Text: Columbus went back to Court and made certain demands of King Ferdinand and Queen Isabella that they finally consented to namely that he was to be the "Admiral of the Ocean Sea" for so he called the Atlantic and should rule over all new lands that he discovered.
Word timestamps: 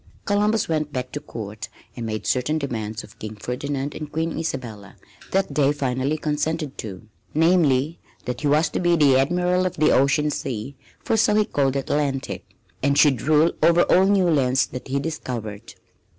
Columbus 0.25 0.67
went 0.67 0.91
back 0.91 1.11
to 1.11 1.19
Court 1.19 1.69
and 1.95 2.07
made 2.07 2.25
certain 2.25 2.57
demands 2.57 3.03
of 3.03 3.19
King 3.19 3.35
Ferdinand 3.35 3.93
and 3.93 4.11
Queen 4.11 4.35
Isabella 4.35 4.95
that 5.29 5.53
they 5.53 5.71
finally 5.71 6.17
consented 6.17 6.75
to 6.79 7.07
namely 7.35 7.99
that 8.25 8.41
he 8.41 8.47
was 8.47 8.67
to 8.71 8.79
be 8.79 8.95
the 8.95 9.15
"Admiral 9.17 9.63
of 9.67 9.75
the 9.75 9.91
Ocean 9.91 10.31
Sea" 10.31 10.75
for 11.03 11.15
so 11.15 11.35
he 11.35 11.45
called 11.45 11.73
the 11.73 11.81
Atlantic 11.81 12.43
and 12.81 12.97
should 12.97 13.21
rule 13.21 13.51
over 13.61 13.83
all 13.83 14.05
new 14.05 14.27
lands 14.27 14.65
that 14.65 14.87
he 14.87 14.99
discovered. 14.99 15.75